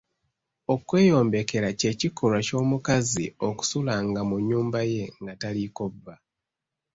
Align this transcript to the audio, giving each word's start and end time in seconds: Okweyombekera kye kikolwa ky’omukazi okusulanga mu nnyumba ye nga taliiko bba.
Okweyombekera 0.73 1.69
kye 1.79 1.91
kikolwa 1.99 2.39
ky’omukazi 2.47 3.25
okusulanga 3.47 4.19
mu 4.29 4.37
nnyumba 4.41 4.79
ye 4.93 5.03
nga 5.19 5.33
taliiko 5.41 5.83
bba. 5.93 6.13